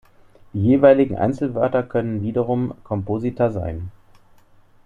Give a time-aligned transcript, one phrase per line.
[0.53, 3.91] Die jeweiligen Einzelwörter können wiederum Komposita sein.